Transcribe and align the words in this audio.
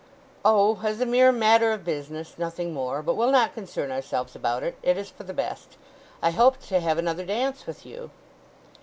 "Oh—as 0.43 0.99
a 0.99 1.05
mere 1.05 1.31
matter 1.31 1.71
of 1.71 1.85
business—nothing 1.85 2.73
more. 2.73 3.03
But 3.03 3.13
we'll 3.13 3.29
not 3.29 3.53
concern 3.53 3.91
ourselves 3.91 4.35
about 4.35 4.63
it—it 4.63 4.97
is 4.97 5.11
for 5.11 5.25
the 5.25 5.31
best. 5.31 5.77
I 6.23 6.31
hoped 6.31 6.67
to 6.69 6.79
have 6.79 6.97
another 6.97 7.23
dance 7.23 7.67
with 7.67 7.85
you." 7.85 8.09